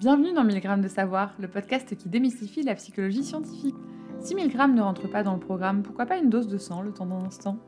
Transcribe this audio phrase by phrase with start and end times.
[0.00, 3.74] Bienvenue dans 1000 grammes de savoir, le podcast qui démystifie la psychologie scientifique.
[4.18, 6.80] Si 1000 grammes ne rentre pas dans le programme, pourquoi pas une dose de sang
[6.80, 7.58] le temps d'un instant?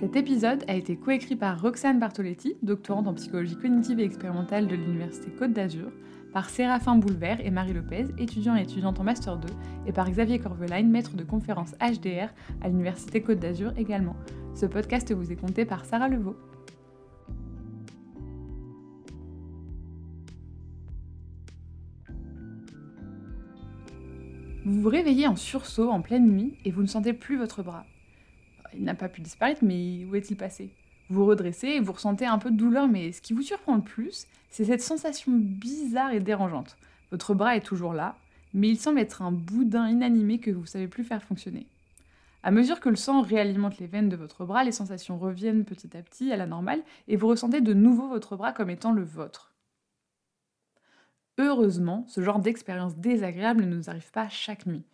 [0.00, 4.76] Cet épisode a été coécrit par Roxane Bartoletti, doctorante en psychologie cognitive et expérimentale de
[4.76, 5.92] l'Université Côte d'Azur,
[6.32, 9.48] par Séraphin Boulevert et Marie Lopez, étudiants et étudiantes en Master 2,
[9.88, 12.30] et par Xavier Corvelaine, maître de conférence HDR
[12.62, 14.16] à l'Université Côte d'Azur également.
[14.54, 16.38] Ce podcast vous est compté par Sarah Levaux.
[24.68, 27.86] Vous vous réveillez en sursaut en pleine nuit et vous ne sentez plus votre bras.
[28.74, 30.68] Il n'a pas pu disparaître, mais où est-il passé?
[31.08, 33.80] Vous redressez et vous ressentez un peu de douleur, mais ce qui vous surprend le
[33.80, 36.76] plus, c'est cette sensation bizarre et dérangeante.
[37.10, 38.16] Votre bras est toujours là,
[38.52, 41.66] mais il semble être un boudin inanimé que vous ne savez plus faire fonctionner.
[42.42, 45.96] À mesure que le sang réalimente les veines de votre bras, les sensations reviennent petit
[45.96, 49.02] à petit à la normale et vous ressentez de nouveau votre bras comme étant le
[49.02, 49.54] vôtre.
[51.38, 54.84] Heureusement, ce genre d'expérience désagréable ne nous arrive pas chaque nuit.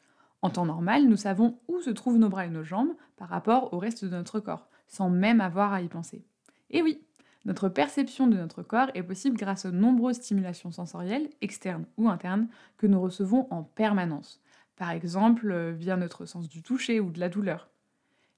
[0.43, 3.73] En temps normal, nous savons où se trouvent nos bras et nos jambes par rapport
[3.73, 6.23] au reste de notre corps, sans même avoir à y penser.
[6.69, 7.01] Et oui,
[7.47, 12.49] notre perception de notre corps est possible grâce aux nombreuses stimulations sensorielles, externes ou internes,
[12.77, 14.43] que nous recevons en permanence.
[14.77, 17.71] Par exemple, euh, via notre sens du toucher ou de la douleur.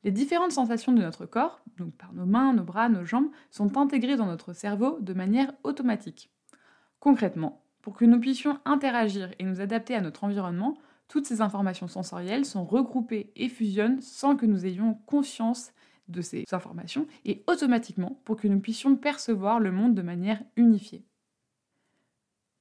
[0.05, 3.77] Les différentes sensations de notre corps, donc par nos mains, nos bras, nos jambes, sont
[3.77, 6.31] intégrées dans notre cerveau de manière automatique.
[7.00, 11.87] Concrètement, pour que nous puissions interagir et nous adapter à notre environnement, toutes ces informations
[11.87, 15.70] sensorielles sont regroupées et fusionnent sans que nous ayons conscience
[16.09, 21.05] de ces informations et automatiquement pour que nous puissions percevoir le monde de manière unifiée.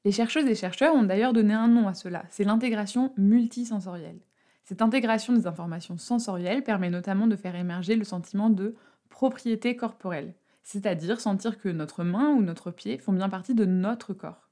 [0.04, 4.22] Les chercheuses et chercheurs ont d'ailleurs donné un nom à cela, c'est l'intégration multisensorielle.
[4.64, 8.76] Cette intégration des informations sensorielles permet notamment de faire émerger le sentiment de
[9.10, 14.14] propriété corporelle, c'est-à-dire sentir que notre main ou notre pied font bien partie de notre
[14.14, 14.45] corps.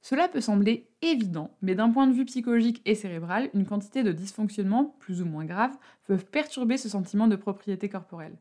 [0.00, 4.12] Cela peut sembler évident, mais d'un point de vue psychologique et cérébral, une quantité de
[4.12, 8.38] dysfonctionnements, plus ou moins graves, peuvent perturber ce sentiment de propriété corporelle.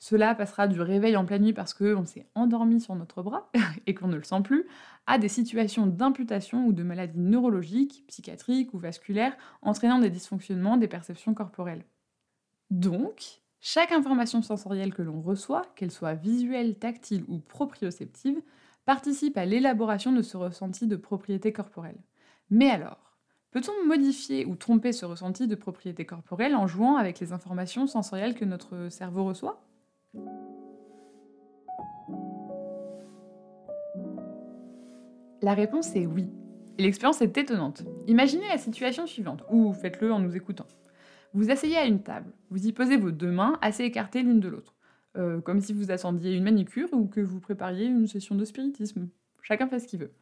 [0.00, 3.50] Cela passera du réveil en pleine nuit parce qu'on s'est endormi sur notre bras
[3.86, 4.66] et qu'on ne le sent plus,
[5.06, 10.88] à des situations d'imputation ou de maladies neurologiques, psychiatriques ou vasculaires entraînant des dysfonctionnements des
[10.88, 11.84] perceptions corporelles.
[12.70, 18.40] Donc, chaque information sensorielle que l'on reçoit, qu'elle soit visuelle, tactile ou proprioceptive,
[18.90, 22.00] participe à l'élaboration de ce ressenti de propriété corporelle.
[22.50, 23.14] Mais alors,
[23.52, 28.34] peut-on modifier ou tromper ce ressenti de propriété corporelle en jouant avec les informations sensorielles
[28.34, 29.62] que notre cerveau reçoit?
[35.40, 36.26] La réponse est oui.
[36.76, 37.84] L'expérience est étonnante.
[38.08, 40.66] Imaginez la situation suivante, ou faites-le en nous écoutant.
[41.32, 44.48] Vous asseyez à une table, vous y posez vos deux mains assez écartées l'une de
[44.48, 44.74] l'autre.
[45.16, 49.08] Euh, comme si vous attendiez une manicure ou que vous prépariez une session de spiritisme.
[49.42, 50.12] Chacun fait ce qu'il veut.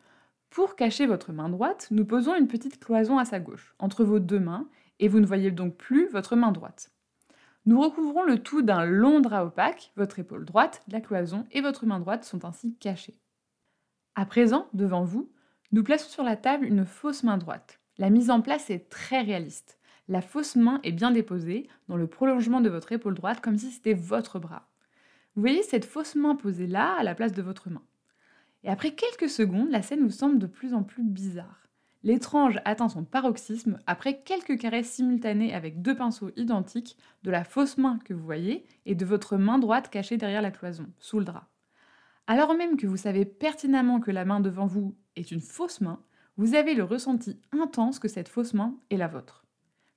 [0.50, 4.18] Pour cacher votre main droite, nous posons une petite cloison à sa gauche, entre vos
[4.18, 4.66] deux mains,
[4.98, 6.90] et vous ne voyez donc plus votre main droite.
[7.66, 11.84] Nous recouvrons le tout d'un long drap opaque, votre épaule droite, la cloison et votre
[11.84, 13.20] main droite sont ainsi cachées.
[14.14, 15.30] À présent, devant vous,
[15.70, 17.78] nous plaçons sur la table une fausse main droite.
[17.98, 19.78] La mise en place est très réaliste.
[20.08, 23.70] La fausse main est bien déposée dans le prolongement de votre épaule droite comme si
[23.70, 24.66] c'était votre bras.
[25.38, 27.84] Vous voyez cette fausse main posée là, à la place de votre main.
[28.64, 31.68] Et après quelques secondes, la scène vous semble de plus en plus bizarre.
[32.02, 37.78] L'étrange atteint son paroxysme après quelques caresses simultanées avec deux pinceaux identiques de la fausse
[37.78, 41.24] main que vous voyez et de votre main droite cachée derrière la cloison, sous le
[41.24, 41.46] drap.
[42.26, 46.02] Alors même que vous savez pertinemment que la main devant vous est une fausse main,
[46.36, 49.44] vous avez le ressenti intense que cette fausse main est la vôtre.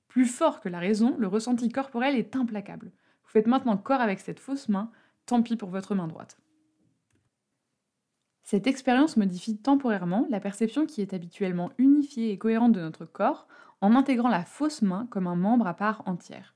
[0.06, 2.92] Plus fort que la raison, le ressenti corporel est implacable.
[3.24, 4.92] Vous faites maintenant corps avec cette fausse main,
[5.32, 6.36] tant pis pour votre main droite.
[8.42, 13.48] Cette expérience modifie temporairement la perception qui est habituellement unifiée et cohérente de notre corps
[13.80, 16.54] en intégrant la fausse main comme un membre à part entière.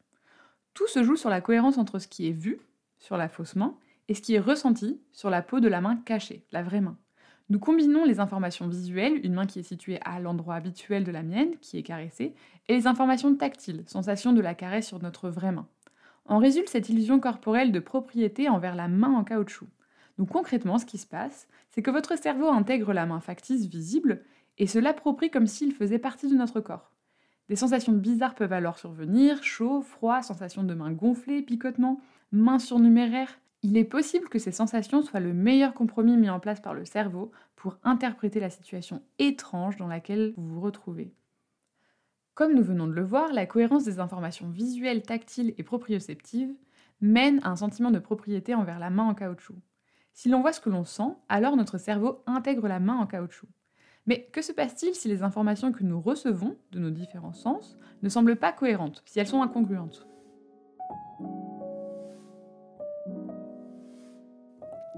[0.75, 2.61] Tout se joue sur la cohérence entre ce qui est vu,
[2.99, 3.79] sur la fausse main,
[4.09, 6.99] et ce qui est ressenti sur la peau de la main cachée, la vraie main.
[7.49, 11.23] Nous combinons les informations visuelles, une main qui est située à l'endroit habituel de la
[11.23, 12.35] mienne, qui est caressée,
[12.69, 15.67] et les informations tactiles, sensation de la caresse sur notre vraie main.
[16.29, 19.69] En résulte cette illusion corporelle de propriété envers la main en caoutchouc.
[20.19, 24.25] Donc concrètement, ce qui se passe, c'est que votre cerveau intègre la main factice visible
[24.59, 26.91] et se l'approprie comme s'il faisait partie de notre corps.
[27.49, 32.01] Des sensations bizarres peuvent alors survenir, chaud, froid, sensation de main gonflée, picotement,
[32.33, 33.39] main surnuméraire.
[33.63, 36.85] Il est possible que ces sensations soient le meilleur compromis mis en place par le
[36.85, 41.13] cerveau pour interpréter la situation étrange dans laquelle vous vous retrouvez.
[42.37, 46.55] Comme nous venons de le voir, la cohérence des informations visuelles, tactiles et proprioceptives
[47.01, 49.57] mène à un sentiment de propriété envers la main en caoutchouc.
[50.13, 53.49] Si l'on voit ce que l'on sent, alors notre cerveau intègre la main en caoutchouc.
[54.05, 58.11] Mais que se passe-t-il si les informations que nous recevons de nos différents sens ne
[58.11, 60.07] semblent pas cohérentes, si elles sont incongruentes?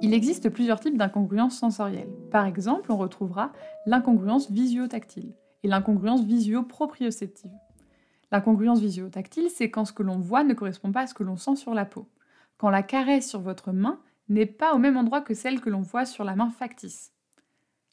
[0.02, 2.12] Il existe plusieurs types d'incongruences sensorielles.
[2.32, 3.52] Par exemple, on retrouvera
[3.86, 7.50] l'incongruence visio-tactile et l'incongruence visio-proprioceptive.
[8.30, 11.36] L'incongruence visio-tactile, c'est quand ce que l'on voit ne correspond pas à ce que l'on
[11.36, 12.08] sent sur la peau.
[12.58, 15.80] Quand la caresse sur votre main n'est pas au même endroit que celle que l'on
[15.80, 17.12] voit sur la main factice.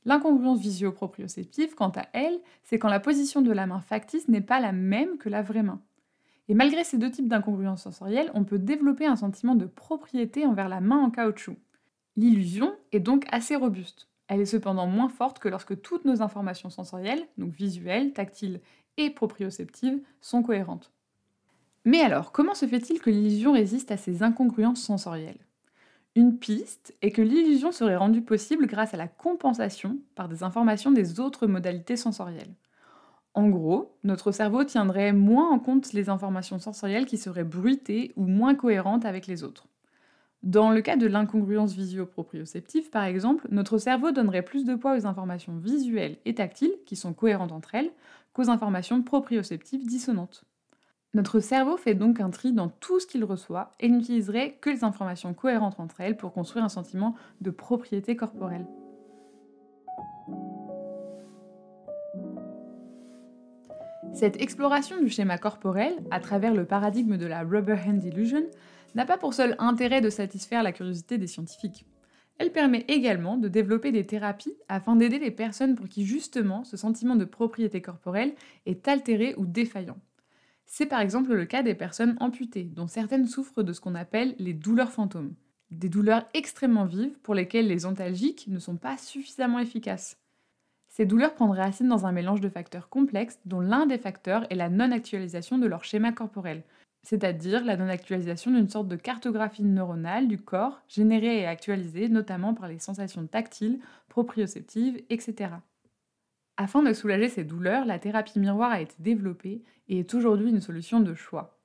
[0.03, 4.59] L'incongruence visio-proprioceptive, quant à elle, c'est quand la position de la main factice n'est pas
[4.59, 5.81] la même que la vraie main.
[6.47, 10.69] Et malgré ces deux types d'incongruences sensorielles, on peut développer un sentiment de propriété envers
[10.69, 11.57] la main en caoutchouc.
[12.17, 14.07] L'illusion est donc assez robuste.
[14.27, 18.61] Elle est cependant moins forte que lorsque toutes nos informations sensorielles, donc visuelles, tactiles
[18.97, 20.91] et proprioceptives, sont cohérentes.
[21.85, 25.39] Mais alors, comment se fait-il que l'illusion résiste à ces incongruences sensorielles?
[26.15, 30.91] Une piste est que l'illusion serait rendue possible grâce à la compensation par des informations
[30.91, 32.55] des autres modalités sensorielles.
[33.35, 38.25] En gros, notre cerveau tiendrait moins en compte les informations sensorielles qui seraient bruitées ou
[38.25, 39.67] moins cohérentes avec les autres.
[40.45, 45.07] Dans le cas de l'incongruence visio-proprioceptive, par exemple, notre cerveau donnerait plus de poids aux
[45.07, 47.89] informations visuelles et tactiles, qui sont cohérentes entre elles,
[48.31, 50.43] qu'aux informations proprioceptives dissonantes.
[51.15, 54.83] Notre cerveau fait donc un tri dans tout ce qu'il reçoit et n'utiliserait que les
[54.83, 58.67] informations cohérentes entre elles pour construire un sentiment de propriété corporelle.
[64.13, 68.43] Cette exploration du schéma corporel, à travers le paradigme de la Rubber Hand Illusion,
[68.95, 71.85] n'a pas pour seul intérêt de satisfaire la curiosité des scientifiques.
[72.37, 76.75] Elle permet également de développer des thérapies afin d'aider les personnes pour qui justement ce
[76.75, 78.33] sentiment de propriété corporelle
[78.65, 79.97] est altéré ou défaillant.
[80.65, 84.35] C'est par exemple le cas des personnes amputées, dont certaines souffrent de ce qu'on appelle
[84.39, 85.35] les douleurs fantômes.
[85.71, 90.17] Des douleurs extrêmement vives pour lesquelles les antalgiques ne sont pas suffisamment efficaces.
[90.87, 94.55] Ces douleurs prendraient racine dans un mélange de facteurs complexes dont l'un des facteurs est
[94.55, 96.63] la non-actualisation de leur schéma corporel,
[97.05, 102.67] c'est-à-dire la non-actualisation d'une sorte de cartographie neuronale du corps, générée et actualisée notamment par
[102.67, 103.79] les sensations tactiles,
[104.09, 105.51] proprioceptives, etc.
[106.57, 110.61] Afin de soulager ces douleurs, la thérapie miroir a été développée et est aujourd'hui une
[110.61, 111.59] solution de choix.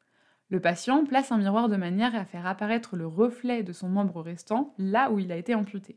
[0.51, 4.21] Le patient place un miroir de manière à faire apparaître le reflet de son membre
[4.21, 5.97] restant là où il a été amputé.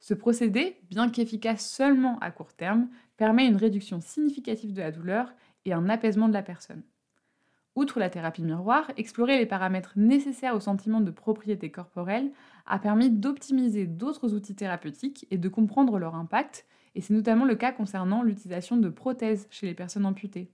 [0.00, 5.32] Ce procédé, bien qu'efficace seulement à court terme, permet une réduction significative de la douleur
[5.64, 6.82] et un apaisement de la personne.
[7.76, 12.32] Outre la thérapie miroir, explorer les paramètres nécessaires au sentiment de propriété corporelle
[12.64, 17.54] a permis d'optimiser d'autres outils thérapeutiques et de comprendre leur impact, et c'est notamment le
[17.54, 20.50] cas concernant l'utilisation de prothèses chez les personnes amputées.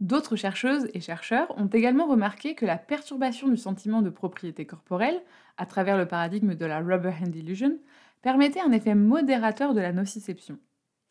[0.00, 5.22] D'autres chercheuses et chercheurs ont également remarqué que la perturbation du sentiment de propriété corporelle,
[5.56, 7.78] à travers le paradigme de la Rubber Hand Illusion,
[8.22, 10.58] permettait un effet modérateur de la nociception.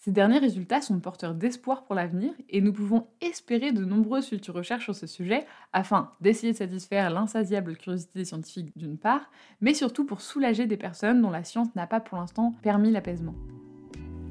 [0.06, 4.54] Ces derniers résultats sont porteurs d'espoir pour l'avenir et nous pouvons espérer de nombreuses futures
[4.54, 9.31] recherches sur ce sujet afin d'essayer de satisfaire l'insatiable curiosité des scientifiques d'une part,
[9.62, 13.34] mais surtout pour soulager des personnes dont la science n'a pas pour l'instant permis l'apaisement.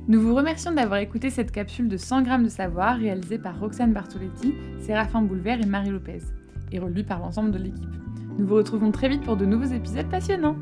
[0.06, 3.92] Nous vous remercions d'avoir écouté cette capsule de 100 grammes de savoir réalisée par Roxane
[3.92, 6.22] Bartoletti, Séraphin Boulevard et Marie Lopez,
[6.70, 7.96] et relue par l'ensemble de l'équipe.
[8.38, 10.54] Nous vous retrouvons très vite pour de nouveaux épisodes passionnants.